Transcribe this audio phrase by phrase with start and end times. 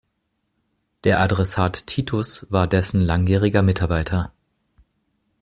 [1.03, 4.33] Der Adressat Titus war dessen langjähriger Mitarbeiter.